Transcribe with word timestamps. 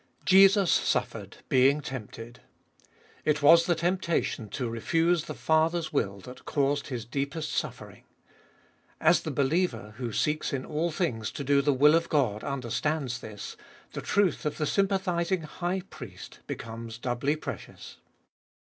Jesus 0.25 0.71
suffered, 0.71 1.37
being 1.47 1.79
tempted: 1.79 2.39
it 3.23 3.43
was 3.43 3.67
the 3.67 3.75
temptation 3.75 4.49
to 4.49 4.67
refuse 4.67 5.25
the 5.25 5.35
Father's 5.35 5.93
will 5.93 6.19
that 6.21 6.43
caused 6.43 6.87
His 6.87 7.05
deepest 7.05 7.51
suffering. 7.51 8.03
As 8.99 9.21
the 9.21 9.29
believer, 9.29 9.93
who 9.97 10.11
seeks 10.11 10.53
in 10.53 10.65
all 10.65 10.89
things 10.89 11.29
to 11.33 11.43
do 11.43 11.61
the 11.61 11.71
will 11.71 11.93
of 11.93 12.09
God, 12.09 12.43
understands 12.43 13.19
this, 13.19 13.55
the 13.93 14.01
truth 14.01 14.43
of 14.43 14.57
the 14.57 14.65
sympathising 14.65 15.43
High 15.43 15.81
Priest 15.81 16.39
becomes 16.47 16.97
doubly 16.97 17.35
precious. 17.35 17.97